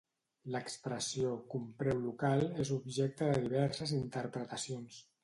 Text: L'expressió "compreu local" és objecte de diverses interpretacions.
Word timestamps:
L'expressió 0.53 1.33
"compreu 1.53 2.01
local" 2.05 2.41
és 2.63 2.71
objecte 2.79 3.29
de 3.33 3.45
diverses 3.45 3.95
interpretacions. 3.99 4.99